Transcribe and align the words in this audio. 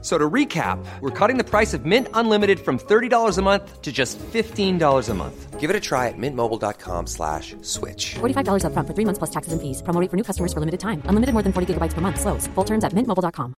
So 0.00 0.16
to 0.16 0.30
recap, 0.30 0.78
we're 1.00 1.10
cutting 1.10 1.38
the 1.38 1.44
price 1.44 1.74
of 1.74 1.84
Mint 1.84 2.06
Unlimited 2.14 2.60
from 2.60 2.78
$30 2.78 3.36
a 3.36 3.42
month 3.42 3.82
to 3.82 3.90
just 3.90 4.16
$15 4.18 5.08
a 5.08 5.14
month. 5.14 5.58
Give 5.58 5.70
it 5.70 5.74
a 5.74 5.80
try 5.80 6.06
at 6.06 6.16
mintmobile.com 6.16 7.08
slash 7.08 7.56
switch. 7.62 8.14
$45 8.20 8.64
up 8.64 8.72
front 8.74 8.86
for 8.86 8.94
three 8.94 9.04
months 9.04 9.18
plus 9.18 9.30
taxes 9.30 9.52
and 9.52 9.60
fees. 9.60 9.82
Promo 9.82 10.00
rate 10.00 10.08
for 10.08 10.16
new 10.16 10.22
customers 10.22 10.52
for 10.52 10.60
limited 10.60 10.78
time. 10.78 11.02
Unlimited 11.06 11.32
more 11.32 11.42
than 11.42 11.52
40 11.52 11.74
gigabytes 11.74 11.94
per 11.94 12.00
month. 12.00 12.20
Slows. 12.20 12.46
Full 12.54 12.64
terms 12.64 12.84
at 12.84 12.94
mintmobile.com. 12.94 13.54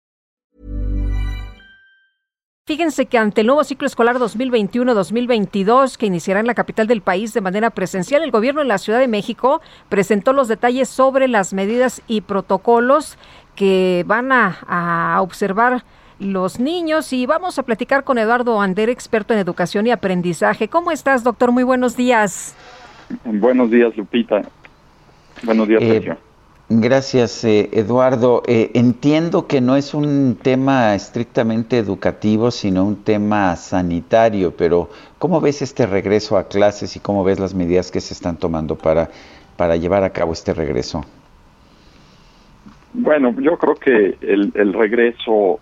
Fíjense 2.67 3.07
que 3.07 3.19
ante 3.19 3.41
el 3.41 3.49
nuevo 3.49 3.65
ciclo 3.65 3.89
escolar 3.89 4.17
2021-2022 4.19 5.97
que 5.97 6.07
iniciará 6.07 6.39
en 6.39 6.47
la 6.47 6.55
capital 6.55 6.87
del 6.87 7.03
país 7.03 7.35
de 7.35 7.41
manera 7.41 7.71
presencial, 7.71 8.23
el 8.23 8.31
gobierno 8.31 8.61
de 8.61 8.69
la 8.69 8.79
Ciudad 8.79 9.01
de 9.01 9.09
México 9.09 9.61
presentó 9.89 10.33
los 10.33 10.47
detalles 10.47 10.89
sobre 10.89 11.27
las 11.27 11.53
medidas 11.53 12.01
y 12.07 12.21
protocolos 12.21 13.19
que 13.57 14.05
van 14.07 14.31
a, 14.31 14.61
a 14.69 15.21
observar 15.21 15.85
los 16.21 16.61
niños 16.61 17.13
y 17.13 17.27
vamos 17.27 17.59
a 17.59 17.63
platicar 17.63 18.05
con 18.05 18.19
Eduardo 18.19 18.61
Ander, 18.61 18.91
experto 18.91 19.33
en 19.35 19.41
educación 19.41 19.87
y 19.87 19.91
aprendizaje. 19.91 20.69
¿Cómo 20.69 20.93
estás, 20.93 21.25
doctor? 21.25 21.51
Muy 21.51 21.65
buenos 21.65 21.97
días. 21.97 22.55
Buenos 23.25 23.71
días, 23.71 23.97
Lupita. 23.97 24.43
Buenos 25.43 25.67
días, 25.67 25.83
eh, 25.83 25.89
Sergio. 25.89 26.19
Gracias, 26.69 27.43
eh, 27.45 27.71
Eduardo. 27.73 28.43
Eh, 28.47 28.71
entiendo 28.75 29.47
que 29.47 29.61
no 29.61 29.77
es 29.77 29.95
un 29.95 30.39
tema 30.41 30.95
estrictamente 30.95 31.79
educativo, 31.79 32.51
sino 32.51 32.85
un 32.85 33.03
tema 33.03 33.57
sanitario, 33.57 34.55
pero 34.57 34.91
¿cómo 35.19 35.41
ves 35.41 35.63
este 35.63 35.87
regreso 35.87 36.37
a 36.37 36.45
clases 36.45 36.95
y 36.95 37.01
cómo 37.01 37.25
ves 37.25 37.41
las 37.41 37.55
medidas 37.55 37.91
que 37.91 38.01
se 38.01 38.15
están 38.15 38.37
tomando 38.37 38.77
para, 38.77 39.11
para 39.57 39.77
llevar 39.77 40.05
a 40.05 40.11
cabo 40.11 40.33
este 40.33 40.53
regreso? 40.53 41.05
Bueno, 42.93 43.35
yo 43.41 43.57
creo 43.57 43.75
que 43.77 44.19
el, 44.21 44.53
el 44.55 44.73
regreso 44.73 45.61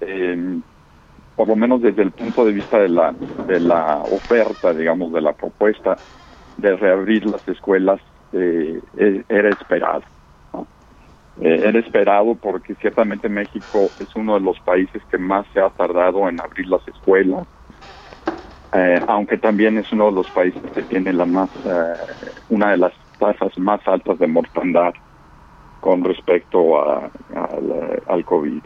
eh, 0.00 0.60
por 1.38 1.46
lo 1.46 1.54
menos 1.54 1.80
desde 1.80 2.02
el 2.02 2.10
punto 2.10 2.44
de 2.44 2.52
vista 2.52 2.80
de 2.80 2.88
la, 2.88 3.14
de 3.46 3.60
la 3.60 3.98
oferta, 3.98 4.74
digamos, 4.74 5.12
de 5.12 5.20
la 5.20 5.32
propuesta 5.32 5.96
de 6.56 6.76
reabrir 6.76 7.26
las 7.26 7.46
escuelas, 7.46 8.00
eh, 8.32 8.80
e, 8.96 9.24
era 9.28 9.48
esperado. 9.50 10.02
Eh, 11.40 11.62
era 11.64 11.78
esperado 11.78 12.34
porque 12.34 12.74
ciertamente 12.74 13.28
México 13.28 13.92
es 14.00 14.08
uno 14.16 14.34
de 14.34 14.40
los 14.40 14.58
países 14.60 15.00
que 15.08 15.18
más 15.18 15.46
se 15.54 15.60
ha 15.60 15.70
tardado 15.70 16.28
en 16.28 16.40
abrir 16.40 16.66
las 16.66 16.86
escuelas, 16.88 17.46
eh, 18.72 19.00
aunque 19.06 19.38
también 19.38 19.78
es 19.78 19.92
uno 19.92 20.06
de 20.06 20.12
los 20.12 20.28
países 20.32 20.60
que 20.72 20.82
tiene 20.82 21.12
la 21.12 21.24
más, 21.24 21.50
una 22.48 22.72
de 22.72 22.78
las 22.78 22.92
tasas 23.20 23.56
más 23.58 23.80
altas 23.86 24.18
de 24.18 24.26
mortandad 24.26 24.92
con 25.78 26.02
respecto 26.02 26.80
a, 26.80 27.08
al 28.08 28.24
COVID. 28.24 28.62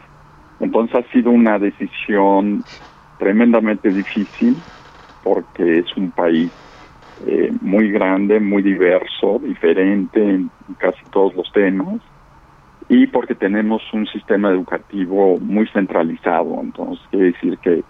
Entonces 0.63 0.95
ha 0.95 1.11
sido 1.11 1.29
una 1.29 1.59
decisión 1.59 2.63
tremendamente 3.17 3.91
difícil 3.91 4.63
porque 5.21 5.79
es 5.79 5.97
un 5.97 6.11
país 6.11 6.53
eh, 7.25 7.51
muy 7.61 7.91
grande, 7.91 8.39
muy 8.39 8.63
diverso, 8.63 9.39
diferente 9.39 10.21
en 10.21 10.51
casi 10.77 11.05
todos 11.11 11.35
los 11.35 11.51
temas 11.51 11.99
y 12.87 13.07
porque 13.07 13.35
tenemos 13.35 13.81
un 13.93 14.07
sistema 14.07 14.51
educativo 14.51 15.37
muy 15.39 15.67
centralizado. 15.67 16.59
Entonces 16.61 17.05
quiere 17.09 17.25
decir 17.33 17.57
que 17.59 17.83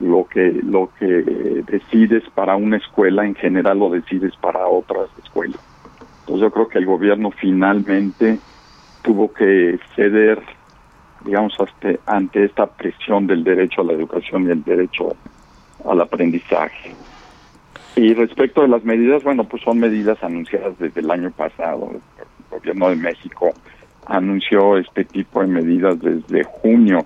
lo 0.00 0.26
que 0.26 0.60
lo 0.62 0.90
que 0.98 1.06
decides 1.06 2.24
para 2.34 2.56
una 2.56 2.78
escuela 2.78 3.26
en 3.26 3.34
general 3.34 3.78
lo 3.78 3.90
decides 3.90 4.34
para 4.40 4.66
otras 4.66 5.10
escuelas. 5.22 5.60
Entonces 6.20 6.42
yo 6.42 6.50
creo 6.50 6.68
que 6.68 6.78
el 6.78 6.86
gobierno 6.86 7.30
finalmente 7.32 8.40
tuvo 9.02 9.30
que 9.32 9.78
ceder 9.94 10.42
digamos, 11.24 11.54
ante, 11.58 12.00
ante 12.06 12.44
esta 12.44 12.66
presión 12.66 13.26
del 13.26 13.44
derecho 13.44 13.80
a 13.80 13.84
la 13.84 13.92
educación 13.92 14.46
y 14.46 14.50
el 14.50 14.62
derecho 14.62 15.16
al 15.88 16.00
aprendizaje. 16.00 16.94
Y 17.96 18.12
respecto 18.14 18.62
de 18.62 18.68
las 18.68 18.84
medidas, 18.84 19.22
bueno, 19.22 19.44
pues 19.44 19.62
son 19.62 19.78
medidas 19.78 20.22
anunciadas 20.22 20.78
desde 20.78 21.00
el 21.00 21.10
año 21.10 21.30
pasado. 21.30 21.90
El 21.92 22.00
gobierno 22.50 22.88
de 22.88 22.96
México 22.96 23.52
anunció 24.06 24.76
este 24.76 25.04
tipo 25.04 25.40
de 25.40 25.46
medidas 25.46 26.00
desde 26.00 26.44
junio 26.44 27.04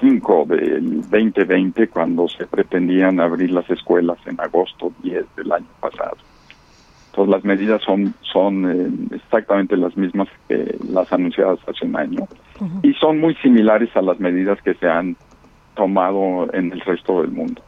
5 0.00 0.46
del 0.48 1.02
2020, 1.02 1.88
cuando 1.88 2.28
se 2.28 2.46
pretendían 2.46 3.20
abrir 3.20 3.50
las 3.50 3.68
escuelas 3.68 4.18
en 4.26 4.40
agosto 4.40 4.92
10 5.02 5.24
del 5.36 5.52
año 5.52 5.66
pasado. 5.80 6.16
Entonces 7.10 7.32
las 7.34 7.44
medidas 7.44 7.82
son 7.82 8.14
son 8.22 8.70
eh, 8.70 9.16
exactamente 9.16 9.76
las 9.76 9.96
mismas 9.96 10.28
que 10.48 10.76
las 10.92 11.12
anunciadas 11.12 11.58
hace 11.66 11.84
un 11.84 11.96
año 11.96 12.22
uh 12.60 12.64
-huh. 12.64 12.80
y 12.88 12.94
son 12.94 13.18
muy 13.18 13.34
similares 13.36 13.90
a 13.96 14.02
las 14.02 14.20
medidas 14.20 14.60
que 14.62 14.74
se 14.74 14.88
han 14.88 15.16
tomado 15.74 16.48
en 16.52 16.72
el 16.72 16.80
resto 16.80 17.22
del 17.22 17.32
mundo. 17.32 17.62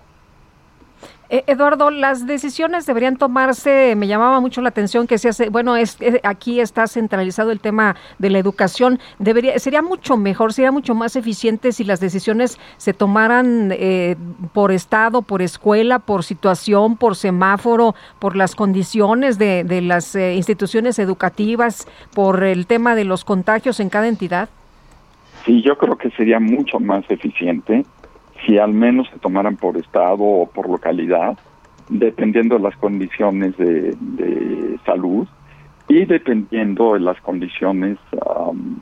Eh, 1.32 1.44
Eduardo, 1.46 1.90
las 1.90 2.26
decisiones 2.26 2.84
deberían 2.84 3.16
tomarse, 3.16 3.96
me 3.96 4.06
llamaba 4.06 4.38
mucho 4.40 4.60
la 4.60 4.68
atención 4.68 5.06
que 5.06 5.16
se 5.16 5.30
hace, 5.30 5.48
bueno, 5.48 5.76
es, 5.76 5.96
es, 6.00 6.20
aquí 6.24 6.60
está 6.60 6.86
centralizado 6.86 7.52
el 7.52 7.58
tema 7.58 7.96
de 8.18 8.28
la 8.28 8.38
educación, 8.38 8.98
debería, 9.18 9.58
sería 9.58 9.80
mucho 9.80 10.18
mejor, 10.18 10.52
sería 10.52 10.70
mucho 10.70 10.94
más 10.94 11.16
eficiente 11.16 11.72
si 11.72 11.84
las 11.84 12.00
decisiones 12.00 12.58
se 12.76 12.92
tomaran 12.92 13.70
eh, 13.72 14.14
por 14.52 14.72
estado, 14.72 15.22
por 15.22 15.40
escuela, 15.40 16.00
por 16.00 16.22
situación, 16.22 16.98
por 16.98 17.16
semáforo, 17.16 17.94
por 18.18 18.36
las 18.36 18.54
condiciones 18.54 19.38
de, 19.38 19.64
de 19.64 19.80
las 19.80 20.14
eh, 20.14 20.34
instituciones 20.34 20.98
educativas, 20.98 21.88
por 22.14 22.44
el 22.44 22.66
tema 22.66 22.94
de 22.94 23.06
los 23.06 23.24
contagios 23.24 23.80
en 23.80 23.88
cada 23.88 24.06
entidad. 24.06 24.50
Sí, 25.46 25.62
yo 25.62 25.78
creo 25.78 25.96
que 25.96 26.10
sería 26.10 26.38
mucho 26.38 26.78
más 26.78 27.10
eficiente 27.10 27.86
si 28.44 28.58
al 28.58 28.72
menos 28.72 29.08
se 29.10 29.18
tomaran 29.18 29.56
por 29.56 29.76
estado 29.76 30.22
o 30.22 30.46
por 30.46 30.68
localidad, 30.68 31.38
dependiendo 31.88 32.56
de 32.56 32.62
las 32.62 32.76
condiciones 32.76 33.56
de, 33.56 34.78
salud 34.84 35.28
y 35.88 36.04
dependiendo 36.04 36.94
de 36.94 37.00
las 37.00 37.20
condiciones, 37.20 37.98
um, 38.26 38.80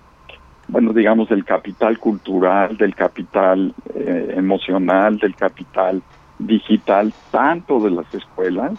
bueno, 0.68 0.92
digamos, 0.92 1.28
del 1.28 1.44
capital 1.44 1.98
cultural, 1.98 2.76
del 2.76 2.94
capital 2.94 3.74
eh, 3.94 4.34
emocional, 4.36 5.18
del 5.18 5.34
capital 5.34 6.02
digital, 6.38 7.12
tanto 7.30 7.80
de 7.80 7.90
las 7.90 8.14
escuelas 8.14 8.72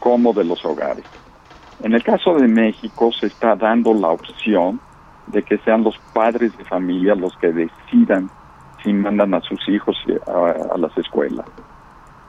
como 0.00 0.32
de 0.32 0.44
los 0.44 0.64
hogares. 0.64 1.04
En 1.82 1.94
el 1.94 2.02
caso 2.02 2.34
de 2.34 2.48
México 2.48 3.12
se 3.12 3.26
está 3.26 3.54
dando 3.54 3.94
la 3.94 4.08
opción 4.08 4.80
de 5.28 5.42
que 5.42 5.58
sean 5.58 5.84
los 5.84 5.96
padres 6.12 6.56
de 6.56 6.64
familia 6.64 7.14
los 7.14 7.36
que 7.36 7.52
decidan 7.52 8.30
si 8.82 8.92
mandan 8.92 9.34
a 9.34 9.40
sus 9.40 9.68
hijos 9.68 9.96
a, 10.26 10.76
las 10.78 10.96
escuelas. 10.96 11.46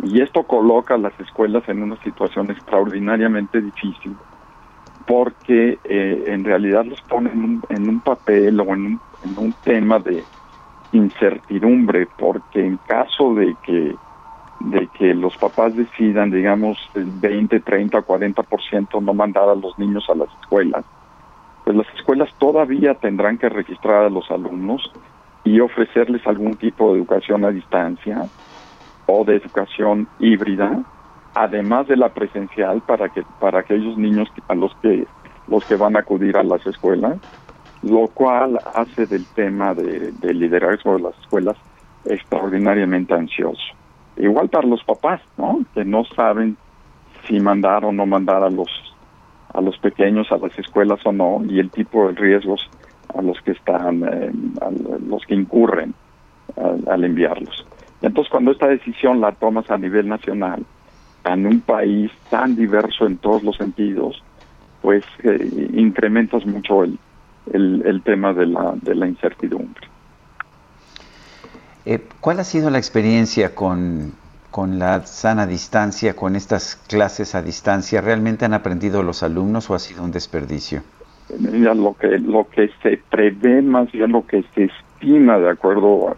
Y 0.04 0.22
esto 0.22 0.44
coloca 0.44 0.96
a 0.96 0.98
las 0.98 1.18
escuelas 1.20 1.68
en 1.68 1.84
una 1.84 1.98
situación 2.04 2.50
extraordinariamente 2.52 3.62
difícil 3.62 4.16
porque 5.06 5.80
eh, 5.84 6.24
en 6.28 6.44
realidad 6.44 6.86
los 6.86 7.02
pone 7.02 7.32
en 7.32 7.44
un, 7.44 7.64
en 7.70 7.90
un 7.90 8.00
papel 8.00 8.60
o 8.60 8.64
en 8.76 8.86
un, 8.86 9.00
en 9.26 9.38
un, 9.38 9.54
tema 9.64 9.98
de 9.98 10.24
incertidumbre 10.92 12.08
porque 12.18 12.64
en 12.64 12.78
caso 12.78 13.34
de 13.34 13.56
que 13.64 13.96
de 14.60 14.88
que 14.88 15.14
los 15.14 15.36
papás 15.38 15.76
decidan 15.76 16.32
digamos 16.32 16.78
el 16.94 17.06
20, 17.06 17.60
30, 17.62 18.06
40% 18.06 19.02
no 19.02 19.14
mandar 19.14 19.50
a 19.50 19.56
los 19.56 19.78
niños 19.80 20.06
a 20.10 20.16
las 20.16 20.30
escuelas 20.42 20.86
pues 21.64 21.76
las 21.76 21.88
escuelas 21.96 22.34
todavía 22.38 22.94
tendrán 22.96 23.38
que 23.38 23.50
registrar 23.50 24.06
a 24.06 24.10
los 24.10 24.30
alumnos 24.30 24.92
y 25.50 25.60
ofrecerles 25.62 26.26
algún 26.28 26.56
tipo 26.58 26.92
de 26.92 27.00
educación 27.00 27.44
a 27.44 27.50
distancia 27.50 28.28
o 29.08 29.26
de 29.26 29.38
educación 29.38 30.08
híbrida, 30.20 30.84
además 31.34 31.88
de 31.88 31.98
la 31.98 32.10
presencial 32.10 32.82
para 32.82 33.10
que 33.10 33.24
para 33.40 33.62
aquellos 33.62 33.98
niños 33.98 34.30
a 34.48 34.54
los 34.54 34.76
que 34.76 35.08
los 35.48 35.66
que 35.66 35.76
van 35.76 35.96
a 35.96 36.02
acudir 36.02 36.38
a 36.38 36.44
las 36.44 36.64
escuelas, 36.68 37.18
lo 37.82 38.08
cual 38.10 38.60
hace 38.76 39.08
del 39.08 39.26
tema 39.26 39.74
de, 39.74 40.12
de 40.12 40.34
liderazgo 40.36 40.98
de 40.98 41.02
las 41.02 41.18
escuelas 41.18 41.58
extraordinariamente 42.06 43.16
ansioso. 43.16 43.74
Igual 44.18 44.50
para 44.50 44.68
los 44.68 44.84
papás, 44.84 45.22
¿no? 45.36 45.66
Que 45.74 45.84
no 45.84 46.04
saben 46.16 46.58
si 47.28 47.40
mandar 47.40 47.86
o 47.86 47.92
no 47.92 48.06
mandar 48.06 48.44
a 48.44 48.52
los 48.52 48.70
a 49.52 49.62
los 49.62 49.80
pequeños 49.80 50.32
a 50.32 50.38
las 50.38 50.58
escuelas 50.60 51.00
o 51.06 51.12
no 51.12 51.42
y 51.50 51.60
el 51.60 51.72
tipo 51.72 52.08
de 52.08 52.14
riesgos 52.14 52.70
a 53.16 53.22
los 53.22 53.40
que 53.42 53.52
están, 53.52 54.04
eh, 54.04 54.32
los 55.08 55.26
que 55.26 55.36
incurren 55.36 55.94
al, 56.88 57.04
enviarlos. 57.04 57.66
Entonces 58.02 58.32
cuando 58.32 58.52
esta 58.52 58.68
decisión 58.68 59.22
la 59.22 59.32
tomas 59.34 59.70
a 59.70 59.78
nivel 59.78 60.08
nacional, 60.08 60.66
en 61.26 61.46
un 61.46 61.62
país 61.62 62.12
tan 62.30 62.56
diverso 62.56 63.06
en 63.06 63.18
todos 63.18 63.44
los 63.44 63.58
sentidos, 63.58 64.24
pues 64.82 65.04
eh, 65.24 65.70
incrementas 65.74 66.46
mucho 66.46 66.84
el, 66.84 66.98
el, 67.52 67.84
el, 67.86 68.02
tema 68.02 68.34
de 68.34 68.46
la, 68.46 68.74
de 68.82 68.96
la 68.96 69.08
incertidumbre. 69.08 69.88
Eh, 71.86 72.08
¿Cuál 72.20 72.40
ha 72.40 72.44
sido 72.44 72.70
la 72.70 72.78
experiencia 72.78 73.54
con, 73.56 74.14
con 74.52 74.80
la 74.80 75.06
sana 75.06 75.46
distancia, 75.46 76.16
con 76.16 76.36
estas 76.36 76.76
clases 76.76 77.36
a 77.36 77.42
distancia? 77.42 78.02
¿Realmente 78.02 78.46
han 78.46 78.54
aprendido 78.54 79.04
los 79.04 79.24
alumnos 79.24 79.70
o 79.70 79.76
ha 79.76 79.80
sido 79.80 80.04
un 80.04 80.12
desperdicio? 80.12 80.84
Lo 81.76 81.94
que, 81.94 82.18
lo 82.20 82.48
que 82.50 82.72
se 82.82 83.00
prevé, 83.10 83.62
más 83.62 83.92
bien 83.92 84.12
lo 84.12 84.26
que 84.26 84.44
se 84.56 84.66
estima, 84.66 85.38
de 85.38 85.50
acuerdo 85.50 86.10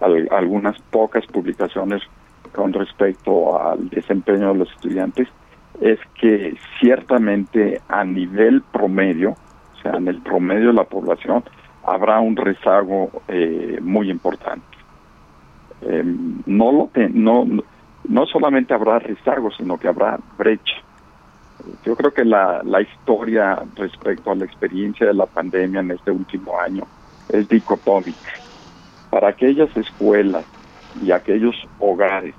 a, 0.00 0.36
algunas 0.36 0.78
pocas 0.90 1.26
publicaciones 1.26 2.02
con 2.54 2.72
respecto 2.72 3.60
al 3.60 3.88
desempeño 3.88 4.52
de 4.52 4.58
los 4.58 4.70
estudiantes, 4.72 5.28
es 5.80 5.98
que 6.20 6.56
ciertamente 6.80 7.80
a 7.88 8.04
nivel 8.04 8.62
promedio, 8.72 9.30
o 9.30 9.82
sea, 9.82 9.92
en 9.92 10.08
el 10.08 10.20
promedio 10.20 10.68
de 10.68 10.74
la 10.74 10.84
población, 10.84 11.44
habrá 11.84 12.20
un 12.20 12.36
rezago 12.36 13.10
eh, 13.28 13.78
muy 13.80 14.10
importante. 14.10 14.66
Em, 15.82 16.42
no, 16.46 16.72
lo 16.72 16.90
no, 17.10 17.46
no 18.08 18.26
solamente 18.26 18.74
habrá 18.74 18.98
rezago, 18.98 19.50
sino 19.52 19.78
que 19.78 19.88
habrá 19.88 20.18
brecha. 20.36 20.74
Yo 21.84 21.96
creo 21.96 22.12
que 22.12 22.24
la, 22.24 22.62
la 22.64 22.80
historia 22.80 23.62
respecto 23.74 24.30
a 24.30 24.34
la 24.34 24.44
experiencia 24.44 25.06
de 25.06 25.14
la 25.14 25.26
pandemia 25.26 25.80
en 25.80 25.90
este 25.90 26.10
último 26.10 26.58
año 26.58 26.84
es 27.28 27.48
dicotómica. 27.48 28.32
Para 29.10 29.28
aquellas 29.28 29.74
escuelas 29.76 30.44
y 31.02 31.10
aquellos 31.10 31.54
hogares 31.78 32.34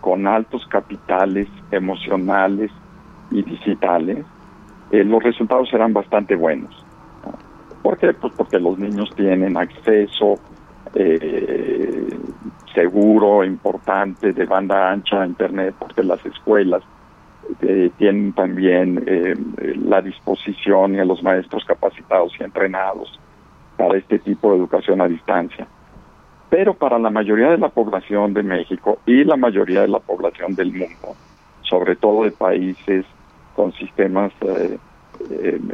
con 0.00 0.26
altos 0.26 0.66
capitales 0.68 1.48
emocionales 1.70 2.70
y 3.30 3.42
digitales, 3.42 4.24
eh, 4.90 5.04
los 5.04 5.22
resultados 5.22 5.68
serán 5.68 5.92
bastante 5.92 6.36
buenos. 6.36 6.84
¿Por 7.82 7.98
qué? 7.98 8.12
Pues 8.12 8.32
porque 8.36 8.58
los 8.58 8.78
niños 8.78 9.10
tienen 9.14 9.56
acceso 9.56 10.38
eh, 10.94 12.08
seguro, 12.74 13.44
importante, 13.44 14.32
de 14.32 14.44
banda 14.44 14.90
ancha 14.90 15.22
a 15.22 15.26
Internet, 15.26 15.74
porque 15.78 16.02
las 16.02 16.24
escuelas 16.26 16.82
eh, 17.62 17.90
tienen 17.96 18.32
también 18.32 19.02
eh, 19.06 19.34
la 19.76 20.02
disposición 20.02 20.94
y 20.94 20.98
a 20.98 21.04
los 21.04 21.22
maestros 21.22 21.64
capacitados 21.64 22.32
y 22.38 22.44
entrenados 22.44 23.18
para 23.76 23.96
este 23.98 24.18
tipo 24.18 24.50
de 24.50 24.58
educación 24.58 25.00
a 25.00 25.08
distancia. 25.08 25.66
Pero 26.50 26.74
para 26.74 26.98
la 26.98 27.10
mayoría 27.10 27.50
de 27.50 27.58
la 27.58 27.68
población 27.68 28.34
de 28.34 28.42
México 28.42 28.98
y 29.06 29.24
la 29.24 29.36
mayoría 29.36 29.82
de 29.82 29.88
la 29.88 29.98
población 29.98 30.54
del 30.54 30.72
mundo, 30.72 31.16
sobre 31.62 31.96
todo 31.96 32.24
de 32.24 32.30
países 32.30 33.04
con 33.54 33.72
sistemas 33.72 34.32
eh, 34.42 34.78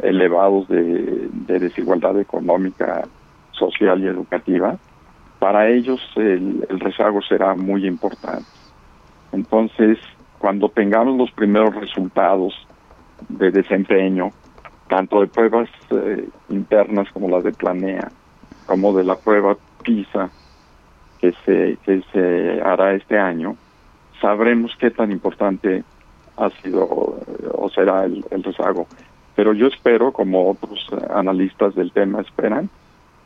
elevados 0.03 0.67
de, 0.67 1.29
desigualdad 1.47 2.19
económica, 2.19 3.07
social 3.51 4.01
y 4.01 4.07
educativa, 4.07 4.77
para 5.39 5.69
ellos 5.69 6.01
el, 6.15 6.65
el 6.69 6.79
rezago 6.79 7.21
será 7.21 7.55
muy 7.55 7.85
importante. 7.85 8.45
Entonces, 9.31 9.97
cuando 10.43 10.67
tengamos 10.67 11.17
los 11.17 11.31
primeros 11.31 11.73
resultados 11.73 12.53
de 13.29 13.49
desempeño, 13.49 14.31
tanto 14.89 15.21
de 15.21 15.27
pruebas 15.27 15.69
eh, 15.89 16.27
internas 16.49 17.07
como 17.13 17.29
las 17.29 17.45
de 17.45 17.53
Planea, 17.53 18.11
como 18.65 18.91
de 18.91 19.05
la 19.05 19.15
prueba 19.15 19.55
PISA 19.85 20.29
que 21.21 21.31
se, 21.45 21.77
que 21.85 22.03
se 22.11 22.61
hará 22.61 22.93
este 22.93 23.17
año, 23.17 23.55
sabremos 24.19 24.75
qué 24.77 24.91
tan 24.91 25.13
importante 25.13 25.85
ha 26.35 26.49
sido 26.61 26.89
o 26.89 27.69
será 27.73 28.03
el, 28.03 28.25
el 28.29 28.43
rezago. 28.43 28.85
Pero 29.37 29.53
yo 29.53 29.67
espero, 29.67 30.11
como 30.11 30.51
otros 30.51 30.85
analistas 31.09 31.73
del 31.73 31.93
tema 31.93 32.19
esperan, 32.19 32.69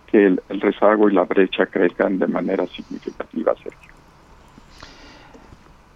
que 0.06 0.24
el, 0.24 0.62
rezago 0.62 1.10
y 1.10 1.14
la 1.14 1.24
brecha 1.24 1.66
crezcan 1.66 2.20
de 2.20 2.28
manera 2.28 2.68
significativa. 2.68 3.56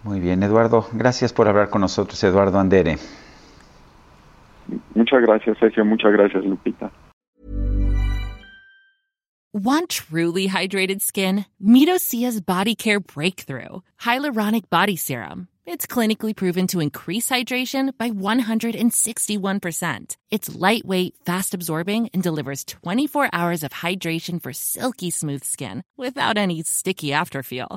Muy 0.04 0.20
bien, 0.20 0.42
Eduardo. 0.42 0.86
Gracias 0.92 1.32
por 1.32 1.48
hablar 1.48 1.70
con 1.70 1.80
nosotros, 1.80 2.22
Eduardo 2.24 2.58
Andere. 2.58 2.98
Muchas 4.94 5.22
gracias, 5.22 5.56
Sergio. 5.58 5.84
Muchas 5.84 6.12
gracias, 6.12 6.44
Lupita. 6.44 6.90
Want 9.54 9.90
truly 9.90 10.48
hydrated 10.48 11.02
skin? 11.02 11.44
Midosia's 11.62 12.40
Body 12.40 12.74
Care 12.74 13.00
Breakthrough 13.00 13.82
Hyaluronic 14.00 14.70
Body 14.70 14.96
Serum. 14.96 15.48
It's 15.66 15.86
clinically 15.86 16.34
proven 16.34 16.66
to 16.68 16.80
increase 16.80 17.28
hydration 17.28 17.96
by 17.96 18.10
161%. 18.10 20.16
It's 20.30 20.54
lightweight, 20.54 21.14
fast 21.24 21.54
absorbing, 21.54 22.08
and 22.12 22.22
delivers 22.22 22.64
24 22.64 23.28
hours 23.32 23.62
of 23.62 23.72
hydration 23.72 24.42
for 24.42 24.52
silky 24.52 25.10
smooth 25.10 25.44
skin 25.44 25.84
without 25.96 26.38
any 26.38 26.62
sticky 26.62 27.10
afterfeel. 27.10 27.76